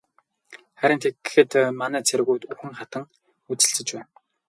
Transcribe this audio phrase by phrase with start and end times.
[0.79, 3.03] Харин тэгэхэд манай цэргүүд үхэн хатан
[3.51, 4.09] үзэлцэж байна.